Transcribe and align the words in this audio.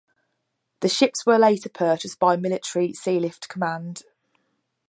The 0.79 0.89
ships 0.89 1.27
were 1.27 1.37
later 1.37 1.69
purchased 1.69 2.17
by 2.17 2.35
Military 2.35 2.91
Sealift 2.91 3.47
Command. 3.47 4.01